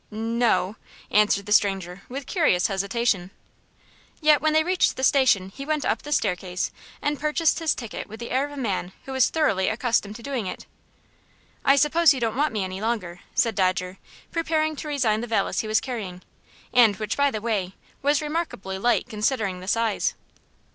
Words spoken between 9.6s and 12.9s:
accustomed to doing it. "I suppose you don't want me any